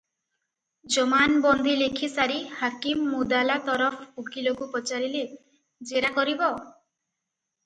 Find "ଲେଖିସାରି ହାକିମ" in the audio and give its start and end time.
1.81-3.11